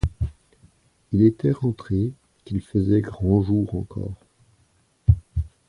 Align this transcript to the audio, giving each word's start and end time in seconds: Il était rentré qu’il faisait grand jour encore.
Il 1.11 1.21
était 1.23 1.51
rentré 1.51 2.11
qu’il 2.43 2.61
faisait 2.63 3.01
grand 3.01 3.39
jour 3.43 3.75
encore. 3.75 4.25